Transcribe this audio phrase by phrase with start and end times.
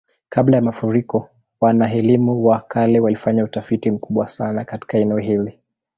[0.29, 1.29] Kabla ya mafuriko,
[1.61, 5.59] wana-elimu wa kale walifanya utafiti mkubwa sana katika eneo hili.